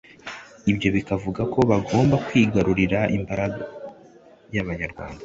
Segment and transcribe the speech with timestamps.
[0.71, 3.45] ibyo bikavuga ko bagombaga kwigarurira imbaga
[4.55, 5.19] y'abanyarwanda